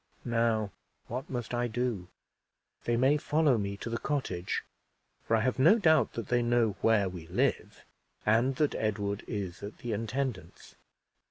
[0.25, 0.71] Now,
[1.09, 2.07] what must I do?
[2.85, 4.63] They may follow me to the cottage,
[5.27, 7.85] for I have no doubt that they know where we live,
[8.25, 10.73] and that Edward is at the intendant's.